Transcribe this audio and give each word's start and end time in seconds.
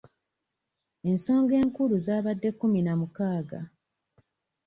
Ensonga 1.09 1.53
enkulu 1.61 1.95
zaabadde 2.05 2.49
kkumi 2.53 2.79
na 2.83 2.93
mukaaga. 2.99 3.61